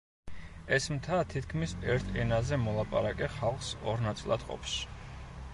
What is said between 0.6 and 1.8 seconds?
ეს მთა თითქმის